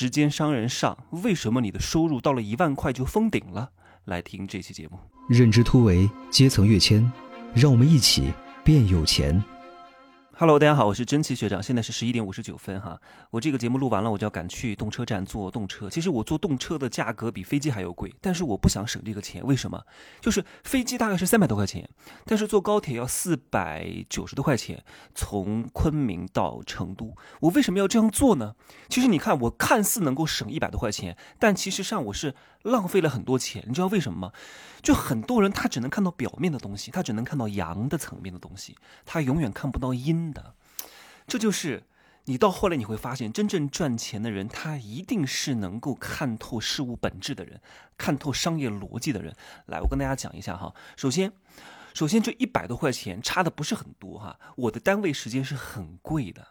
[0.00, 3.68] 时间商人上，为什么你的收入到了一万块就封顶了？
[4.06, 4.98] 来听这期节目。
[5.28, 7.12] 认知突围，阶层跃迁，
[7.52, 8.32] 让我们一起
[8.64, 9.44] 变有钱。
[10.40, 12.98] Hello，大家好，我是真奇学长，现在是十一点五十九分哈。
[13.28, 15.90] 我这个节目录完了，我就要赶去动车站坐动车。
[15.90, 19.44] 其实我坐动车的价格比飞机还要贵，但是我不想省这个钱。
[19.44, 19.84] 为什么？
[20.18, 21.86] 就是飞机大概是三百多块钱，
[22.24, 24.82] 但是坐高铁要四百九十多块钱，
[25.14, 27.14] 从昆明到成都。
[27.40, 28.54] 我为什么要这样做呢？
[28.88, 33.62] 其实你看，我看似能够省一百多块钱，但其实上我是浪费了很多钱。
[33.68, 34.32] 你知道为什么吗？
[34.80, 40.54] 就很多人他只能看到表面的东西，他只能看到阳的层面的东西，他永远看不到阴的。
[41.26, 41.84] 这就是
[42.24, 47.60] 你到后来你会发现，真正赚钱的人，他一定是能够看透事物本质的人，
[47.96, 49.34] 看透商业逻辑的人。
[49.66, 50.74] 来，我跟大家讲一下哈。
[50.96, 51.32] 首先，
[51.94, 54.38] 首先这一百多块钱差的不是很多哈。
[54.56, 56.46] 我的单位时间是很贵的。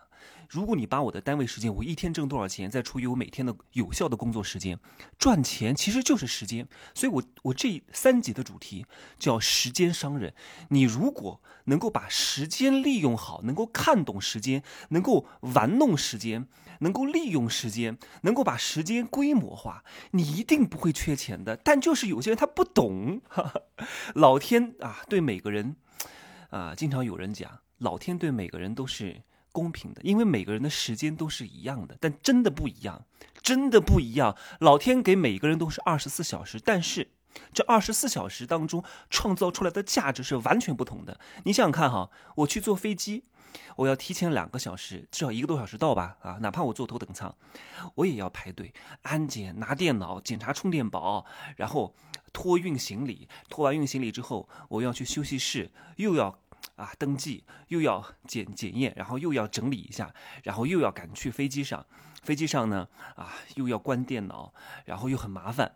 [0.50, 4.80] 如果你把我的单位时间，我一天挣多少钱，再除以我每天的有效的工作时间，
[5.20, 6.68] 赚钱其实就是时间。
[6.96, 8.84] 所以，我我这三集的主题
[9.20, 10.34] 叫时间商人。
[10.70, 16.48] 你如果能够把时间利用好，能够看懂时间，能够玩弄时间，
[16.80, 21.56] 能够利用时间，能够把时间规模化，你一定不会缺钱的。
[21.58, 23.22] 但就是有些人他不懂，
[24.16, 25.76] 老天啊，对每个人
[26.50, 29.22] 啊，经常有人讲，老天对每个人都是。
[29.52, 33.06] 公平的，因为每个人的时间都是一样的，但真的不一样，
[33.42, 34.36] 真的不一样。
[34.60, 37.12] 老天给每个人都是二十四小时，但是
[37.54, 41.20] 这二十四小时当中创造出来的价值是完全不同的。
[41.44, 43.24] 你想想看哈，我去坐飞机，
[43.78, 46.18] 我要提前两个小时，至少一个多小时到吧？
[46.22, 47.36] 啊，哪怕我坐头等舱，
[47.96, 51.96] 我也要排队安检、拿电脑、检查充电宝，然后
[52.32, 53.28] 托运行李。
[53.50, 56.40] 托完运行李之后，我要去休息室，又要。
[56.80, 60.14] 啊，登记又要检检验，然后又要整理一下，
[60.44, 61.86] 然后又要赶去飞机上。
[62.24, 64.54] 飞机上呢，啊，又要关电脑，
[64.86, 65.76] 然后又很麻烦。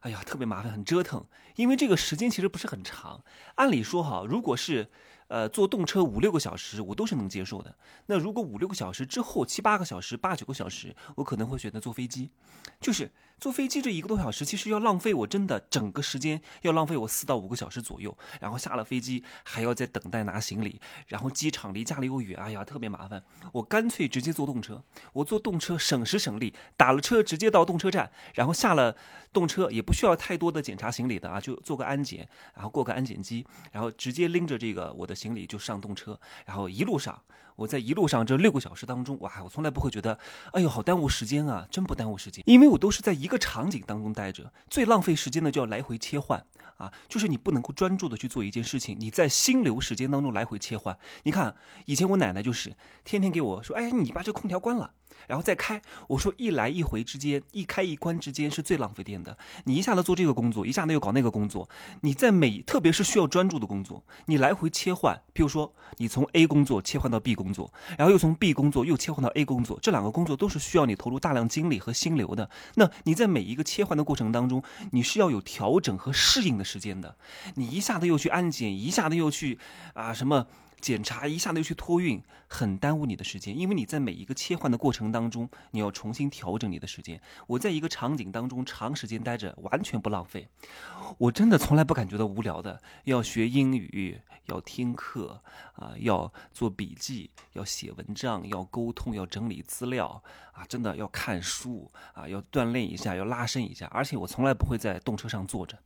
[0.00, 1.24] 哎呀，特别麻烦，很折腾。
[1.54, 3.24] 因为这个时间其实不是很长。
[3.54, 4.90] 按理说哈，如果是。
[5.28, 7.74] 呃，坐动车五六个小时，我都是能接受的。
[8.04, 12.30] 那如果五六个小时之后，七八个小时、八九个小时，我可能会选择坐飞机。
[12.78, 13.10] 就是
[13.42, 18.16] 坐飞机这一个多小时，其实要浪费我真的整个时间，要浪费我四到五个小时左右。
[18.40, 23.20] 然后下了飞机还要再等待拿行李，然后机场离家里又远，哎呀，特别麻烦。
[23.50, 28.96] 我干脆直接坐动车，我坐动车省时省力，打了车直接到动车站，然后下了
[29.32, 35.12] 动车也不需要太多的检查行李的啊，就做个安检，然后过个安检机，然后直接拎着这个我的。
[35.22, 37.22] 行李就上动车，然后一路上，
[37.56, 40.18] 我在一路上这六个小时当中，哇，我从来不会觉得，
[40.52, 44.52] 哎呦，好耽误时间啊，真不耽误时间，因为我都是在一个场景当中待着。
[44.68, 46.44] 最浪费时间的就要来回切换
[46.76, 50.96] 啊，就是你不能够专注的去做一件事情，你在心流时间当中来回切换。
[51.24, 51.54] 你看，
[51.84, 52.74] 以前我奶奶就是
[53.04, 54.92] 天天给我说，哎，你把这空调关了。
[55.26, 59.36] 然后再开，我说一来一回之间，一开一关之间是最浪费电的。
[59.64, 61.68] 你一下子做这个工作，一下子又搞那个工作，
[62.00, 72.48] 你在每特别是需要专注的工作，你来回切换，譬如说你从 A 工作切换到 B 工作，然后又从 B 工作又切换到 A 工作，这两个工作都是需要你投入大量精力和心流的。
[72.74, 77.16] 那你在每一个切换的过程当中，你是要有调整和适应的时间的。
[77.54, 79.58] 你一下子又去安检，一下子又去
[79.94, 80.46] 啊什么？
[80.82, 87.20] 检查一下子又去托运，很耽误你的时间，因为你在每一个切换的过程当中，你要重新调整你的时间。
[87.46, 90.48] 我在一个场景当中长时间待着，完全不浪费。
[91.18, 92.82] 我真的从来不感觉到无聊的。
[93.04, 95.40] 要学英语，要听课
[95.74, 100.20] 啊，要做笔记，要写文章，要沟通，要整理资料
[100.52, 103.86] 啊，真的要看书啊，要锻炼一下，要拉伸一下。
[103.92, 105.78] 而且我从来不会在动车上坐着。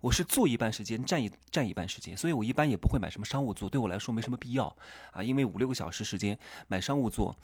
[0.00, 4.74] 我是坐一半时间，站一站一半时间，所以我一般也不会买什么商务座，对我来说没什么必要
[5.12, 7.36] 啊，因为五六个小时时间买商务座，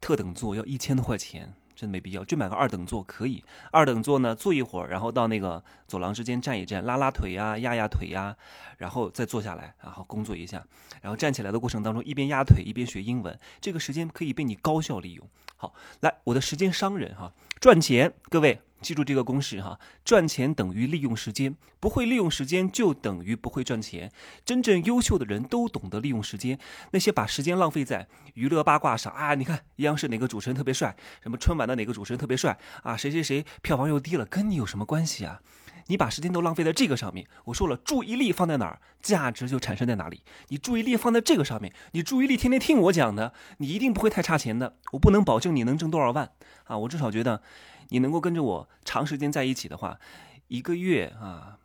[0.00, 3.44] 特等座要一千多块钱，真的没必要，就买个二等座可以。
[3.70, 8.36] 二等座呢，坐一会儿，然后到那个走廊之间站一站，拉拉腿呀，压压腿呀，
[8.78, 10.64] 然后再坐下来，然后工作一下，
[11.02, 15.28] 然后站起来的过程当中一边压腿一边学英文，这个时间可以被你高效利用。
[15.56, 18.60] 好，来，我的时间商人哈，赚钱，各位。
[18.80, 24.10] 记住这个公式哈，赚钱等于利用时间，不会利用时间就等于不会赚钱。
[24.44, 26.58] 真正优秀的人都懂得利用时间，
[26.92, 35.40] 那些把时间浪费在娱乐八卦上啊，你看央视哪个主持人特别帅，什么春晚的哪个主持人特别帅啊，谁谁谁票房又低了，跟你有什么关系啊？
[35.86, 40.22] 你把时间都浪费在这个上面，我说了，注意力放在哪儿，价值就产生在哪里。
[40.48, 44.76] 你注意力放在这个上面，你注意力天天听我讲的，你一定不会太差钱的。
[44.92, 46.30] 我不能保证你能挣多少万
[46.64, 47.42] 啊，我至少觉得。
[47.90, 50.00] 你能够跟着我长时间在一起的话，
[50.48, 51.58] 一个月啊，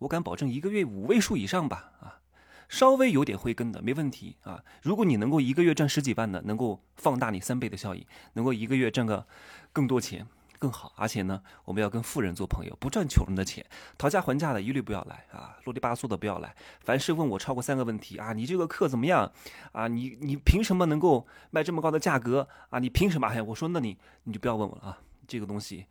[0.00, 2.20] 我敢保证一个月五位数以上吧啊，
[2.68, 4.62] 稍微有点慧根的没问题啊。
[4.82, 9.26] 如果你能够一个月赚十几万的，能够放大你三倍的效益，能够一个月赚个
[9.72, 10.26] 更多钱，
[10.58, 10.92] 更好。
[10.96, 13.64] 而且呢，我们要跟富人做朋友，不赚穷人的钱，
[13.96, 16.54] 讨价还价的一律不要来啊，啰里吧嗦的不要来。
[16.80, 19.30] 凡是问我超过三个问题啊，你这个课怎么样
[19.72, 19.88] 啊？
[19.88, 22.78] 你你凭什么能够卖这么高的价格啊？
[22.78, 23.28] 你凭什么？
[23.28, 24.98] 哎，我说那你你就不要问我了啊，
[25.28, 25.86] 这个东西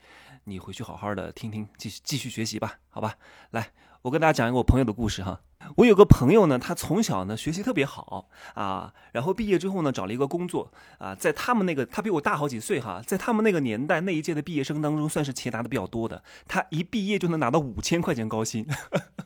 [0.45, 3.15] 你回去好好的听听，继续继续学习吧，好吧？
[3.51, 5.41] 来，我跟大家讲一个我朋友的故事哈。
[5.75, 16.23] 我有个朋友呢，他从小呢学习特别好啊，然后毕业之后呢找了一个工作啊，在他们那个他比我大好几岁哈，在他们那个年代那一届的毕业生当中，算是钱拿的比较多的。
[16.47, 18.65] 他一毕业就能拿到五千块钱高薪，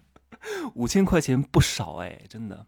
[0.75, 2.65] 五千块钱不少哎，真的。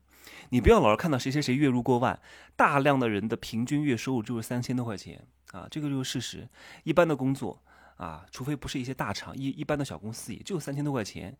[0.50, 2.20] 你不要老是看到谁谁谁月入过万，
[2.56, 6.48] 大量的人的平均月收入就是三千多块钱啊，这个就是事实。
[6.84, 7.62] 一般的工作
[7.98, 11.38] 啊，除非不是一些大厂，一一般的小公司也就三千多块钱。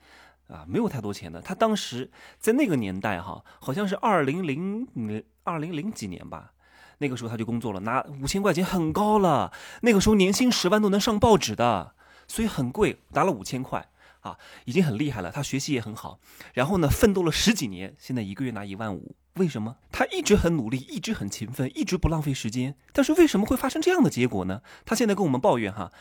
[0.50, 1.42] 啊，没有太多钱的。
[1.42, 6.52] 他当时在那个年代哈，好像是二零零零二零零几年吧，
[6.98, 9.54] 那个时候他就工作了，拿五千块钱很高了。
[9.84, 11.96] 那个时候年薪十万都能上报纸的，
[12.28, 13.88] 所以很贵，拿了五千块
[14.24, 15.32] 啊，已经很厉害了。
[15.32, 16.20] 他学习也很好，
[16.54, 19.16] 然后呢，奋斗了十几年，现在一个月拿一万五。
[19.36, 19.78] 为什么？
[19.92, 22.76] 他一直很努力，一直很勤奋，一直不浪费时间。
[22.92, 24.62] 但是为什么会发生这样的结果呢？
[24.86, 25.92] 他现在跟我们抱怨哈，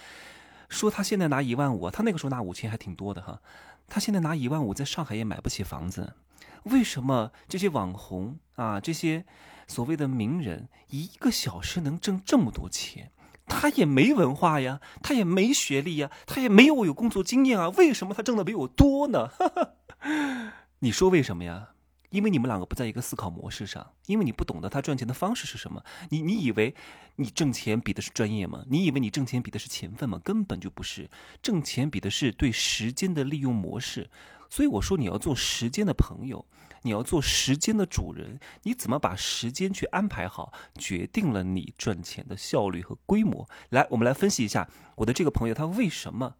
[0.69, 3.41] 说他现在拿一万五，他那个时候拿五千还挺多的哈。
[3.89, 6.15] 他现在拿一万五，在上海也买不起房子。
[6.65, 9.25] 为什么这些网红啊，这些
[9.67, 13.11] 所谓的名人，一个小时能挣这么多钱？
[13.61, 19.29] 他也没文化呀，他也没学历呀，他也没有我有工作经验啊，为什么他挣的比我多呢？
[20.81, 21.69] 你说为什么呀？
[22.11, 25.83] 因为你们两个不在一个思考模式上，因为你不懂得他赚钱的方式是什么。
[26.11, 26.75] 你你以为
[27.17, 28.65] 你挣钱比的是专业吗？
[28.69, 30.21] 你以为你挣钱比的是勤奋吗？
[30.23, 31.09] 根本就不是，
[31.41, 34.11] 挣钱比的是对时间的利用模式。
[34.53, 36.45] 所以我说你要做时间的朋友，
[36.83, 38.39] 你要做时间的主人。
[38.65, 43.49] 你怎么把时间去安排好，决定了你赚钱的效率和规模。
[43.71, 46.35] 来，我们来分析一下我的这个朋友他为什么。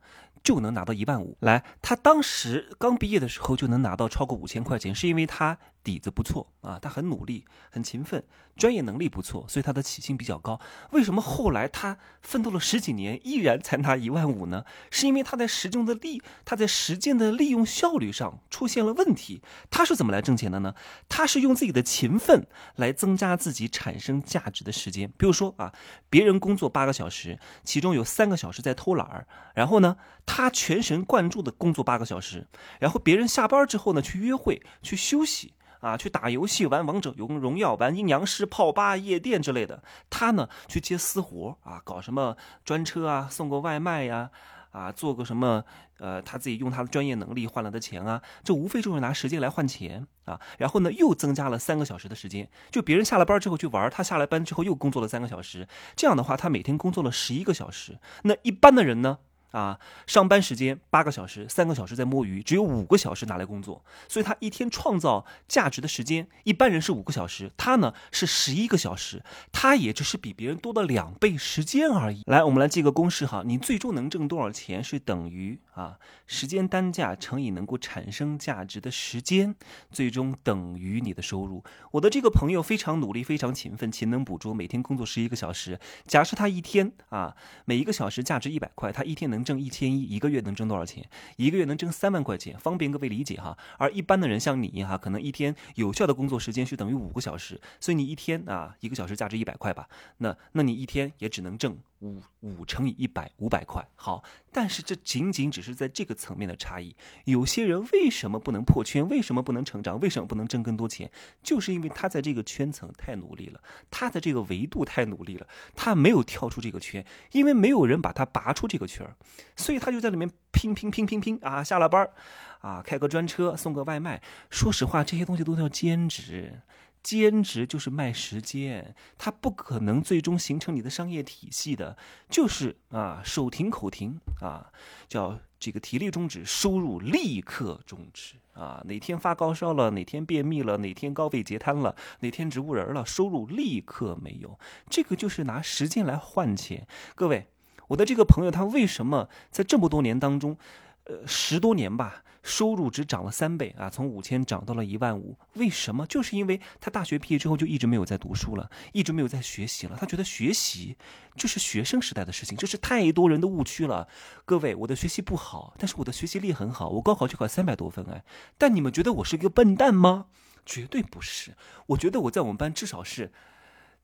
[0.45, 1.37] 就能拿到一万五。
[1.39, 8.23] 来，他当时刚毕业的时候就能拿到超过五千块钱，是因为他底子不错啊，他很努力、很勤奋，
[8.57, 10.61] 专业能力不错，所以他的起薪比较高。
[10.91, 14.65] 为什么后来他奋斗了十几年依然才拿一万五呢？
[14.91, 19.43] 是因为他在时间的利，他在时间的利用效率上出现了问题。
[19.71, 20.75] 他是怎么来挣钱的呢？
[21.09, 22.47] 他是用自己的勤奋
[22.77, 25.13] 来增加自己产生价值的时间。
[25.17, 25.73] 比如说啊，
[26.09, 29.97] 别人工作八个小时，其中有三个小时在偷懒儿，然后呢？
[30.25, 32.47] 他全神贯注的工作八个小时，
[32.79, 35.53] 然后别人下班之后呢，去约会、去休息
[35.83, 39.83] 啊，去打游戏、玩王者荣荣耀、玩阴阳师、泡吧、夜店之类的。
[40.09, 44.31] 他呢，去接私活啊，搞什么专车啊，送个外卖呀，
[44.71, 45.65] 啊，做个什么
[45.99, 50.41] 呃，他自己用他的专业能力换来的钱啊，这无非就是拿时间来换钱啊。
[50.57, 55.67] 然后呢，又增加了三个小时的时间，就别人下了班之后去玩，他下了班之后又工作了三个小时。
[55.97, 57.99] 这样的话，他每天工作了十一个小时。
[58.23, 59.19] 那一般的人呢？
[59.53, 69.23] 啊，上班时间八个小时，三个小时在摸鱼，只有五个小时拿来工作，所以他一天创造价值的时间，一般人是五个小时，他呢是十一个小时，
[69.53, 72.23] 他也只是比别人多的两倍时间而已。
[72.27, 79.55] 来，我们来记个公式哈，你最终能挣多少钱是等于啊时间单价乘以能够产生价值的时间，
[79.91, 81.63] 最终等于你的收入。
[81.91, 85.79] 我的这个朋友非常努力，非常勤奋，勤能补拙，每天工作十一个小时。
[86.07, 89.42] 假设他一天啊每一个小时价值一百块，他一天能。
[89.45, 91.05] 挣一千一，一个月能挣多少钱？
[91.37, 93.57] 一个月能挣三万块钱，方便各位理解哈。
[93.79, 101.77] 而一般的人像你哈，可能一天有效的工作时间是等于五个小时，所以你一天啊，一个小时价值一百块吧，那那你一天也只能挣。
[102.03, 103.87] 五五乘以一百，五百块。
[103.95, 106.95] 好，但是这仅仅只是在这个层面的差异。
[107.25, 109.09] 有些人为什么不能破圈？
[109.09, 110.01] 为什么不能成长？
[110.01, 111.09] 为什么不能挣更多钱？
[111.43, 119.17] 就是因为他在这个圈层太努力了，他在这个维度太努力了，他没有跳出这个圈，因为没有人把他拔出这个圈儿，
[119.55, 121.63] 所以他就在里面拼拼拼拼拼啊！
[121.63, 122.13] 下了班儿
[122.61, 124.21] 啊，开个专车送个外卖。
[124.51, 126.61] 说实话，这些东西都叫兼职。
[127.03, 131.97] 兼职就是卖时间，它不可能最终形成你的商业体系的，
[132.31, 134.71] 就是啊手停口停啊，
[135.09, 138.83] 叫这个体力终止，收入立刻终止啊。
[138.87, 144.59] 哪天发高烧了，哪天便秘了，哪天高位截瘫了，哪天植物人了，收入立刻没有。
[144.89, 146.87] 这个就是拿时间来换钱。
[147.15, 147.49] 各位，
[147.89, 150.57] 我的这个朋友他为什么在这么多年当中，
[151.05, 152.23] 呃十多年吧？
[152.43, 155.39] 收入只涨了三倍啊，从五千涨到了一万五。
[155.55, 156.05] 为什么？
[156.09, 159.97] 就是因为他大学毕业之后就一直没有在读书了，一直没有在学习了。
[159.97, 160.97] 他觉得学习
[161.37, 164.09] 就是学生时代的事情，这是太多人的误区了。
[164.45, 168.25] 各位，我的学习不好，但是我的学习力很好，我高考就考三百多分哎。
[168.59, 170.27] 但你们觉得我是一个笨蛋吗？
[170.67, 171.55] 绝对不是。
[171.87, 173.33] 我觉得我在我们班至少是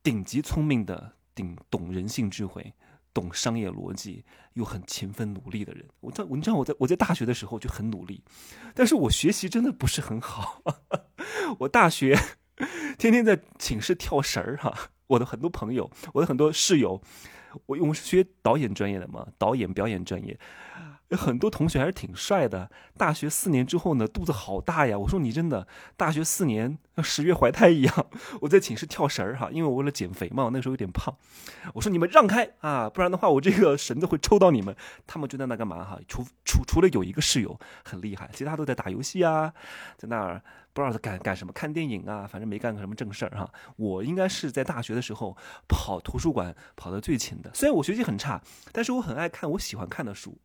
[0.05, 2.73] 顶级聪明的，顶懂人性智慧。
[3.19, 5.85] 懂商业逻辑又很勤奋努力的人。
[5.99, 8.23] 我在，你知道我在我在大学的时候就很努力，
[8.75, 10.63] 但是我学习真的不是很好。
[11.59, 12.17] 我大学
[12.97, 14.73] 天天在寝室跳绳儿哈，
[15.09, 17.03] 我的很多朋友，我的很多室友，
[17.67, 20.39] 我我是学导演专业的嘛，导演表演专业。
[21.09, 22.71] 有很多同学还是挺帅的。
[22.97, 24.99] 大学四年之后呢，肚子好大呀！
[24.99, 28.07] 我说你真的，大学四年像十月怀胎一样。
[28.41, 31.15] 我在寝室跳绳儿哈， 因为我为了减肥嘛，那时候有点胖。
[31.75, 34.75] 我说你们让开啊，不然的话我这个绳子会抽到你们。
[35.07, 35.99] 他们就在那干嘛哈？
[36.07, 39.53] 除除除了有一个室友很厉害，其他都在打游戏啊，
[39.97, 40.43] 在那儿。
[40.79, 43.51] 不知道在干干什么，看电影啊，反正没干个什么正事儿哈。
[43.75, 47.51] 我应该是在大学的时候跑图书馆跑得最勤的。
[47.53, 50.39] 虽然我学习很差，但是我很爱看我喜欢看的书。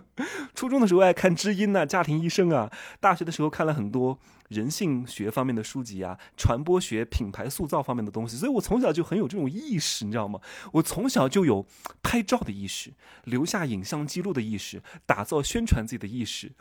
[0.54, 4.18] 初中的时候爱看知音呐、家庭医生啊，大学的时候看了很多
[4.50, 8.36] 人性学方面的书籍啊、传播学、品牌塑造方面的东西。
[8.36, 10.38] 所以我从小就很有这种意识，你知道吗？
[10.74, 11.66] 我从小就有
[12.02, 12.92] 拍照的意识，
[13.24, 16.52] 留下影像记录的意识，打造宣传自己的意识。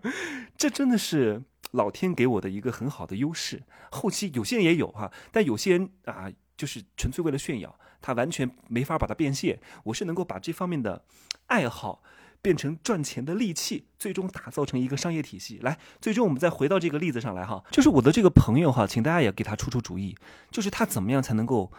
[0.56, 1.42] 这真的是。
[1.72, 9.60] 老天给我的一个很好的优势，后期有些人也有哈，但有些人啊，就是纯粹为了炫耀，他完全没法把它变现。
[9.84, 11.04] 我是能够把这方面的
[11.46, 12.02] 爱好
[12.42, 15.58] 变成赚钱的利器，最终打造成一个商业体系。
[15.62, 20.16] 来，最终我们再回到这个例子上来哈，就是我的这个朋友哈，请大家也给他出出主意，
[20.50, 21.72] 就是他怎么样才能够。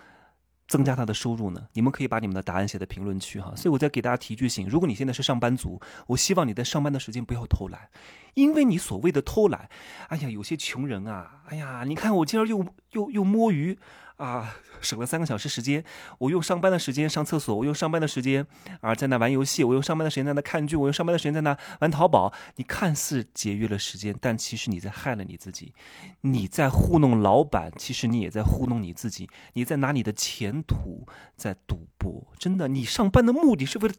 [0.71, 1.61] 增加他的收入呢？
[1.73, 3.53] 你们可以把你们的答案写在评论区哈。
[3.57, 7.89] 所以我再给大家提句醒：如果你现在是上班族，我希望你在上班的时间不要偷懒，
[8.35, 9.69] 因为你所谓的偷懒，
[10.07, 13.77] 哎呀，有些穷人啊，哎呀，你看我今儿又又又摸鱼。
[14.21, 15.83] 啊，省了三个小时时间，
[16.19, 18.45] 我用上班的时间上厕所，我用上班的时间
[18.81, 22.31] 啊在那玩游戏，我用上班的时间在那看剧，我用上班的时间在那玩淘宝。
[22.57, 25.73] 你看似节约了时间，但其实你在害了你自己，
[26.21, 32.27] 你在糊弄老板，其实你也在糊弄你自己，你在拿你的前途在赌博。
[32.37, 33.95] 真的，你上班的目的是为了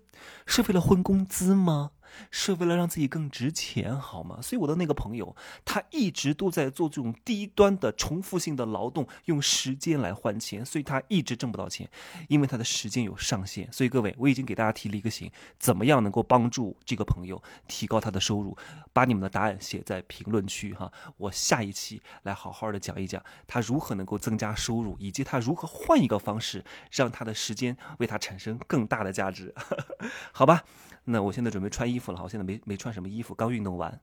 [0.46, 1.90] 是为了混工资吗？
[2.30, 4.40] 是为了让自己更值钱，好吗？
[4.42, 11.88] 所以我的那个朋友，他一直都在做这种低端的重复性的劳动，用时间来换钱，所以他一直挣不到钱，
[12.28, 13.70] 因为他的时间有上限。
[13.72, 18.56] 所以各位，我已经给大家提了一个醒，怎么样能够帮助这个朋友提高他的收入？
[18.92, 29.54] 把你们的答案写在评论区哈，我下一期来好好的讲一讲他如何能够增加收入，以及他如何换一个方式让他的时间为他产生更大的价值，
[30.32, 30.64] 好吧？
[31.04, 33.98] 那我现在准备穿衣服服了，我现在没没穿什么衣服，刚运动完，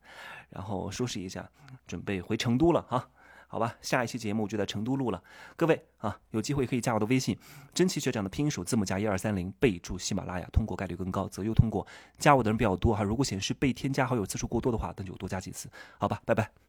[0.49, 1.47] 然后收拾一下，
[1.85, 3.09] 准备回成都了哈。
[3.51, 5.21] 好吧，下一期节目就在成都录了。
[5.55, 7.35] 各位啊，有机会可以加我的微信，
[7.73, 11.85] 真奇学长的拼音首字母加一二三零，备注喜马拉雅，通过概率更高，择优通过。
[12.19, 15.67] 加我的人比较多哈，如果显示被添加好友次数过多的话，那就多加几次。
[15.97, 16.68] 好吧，拜拜。